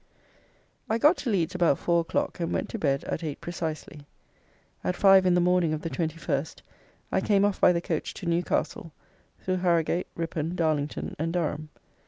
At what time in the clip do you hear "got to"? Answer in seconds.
0.97-1.29